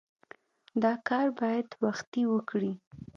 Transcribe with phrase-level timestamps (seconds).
[0.83, 2.71] دا کار باید وختي وکړې.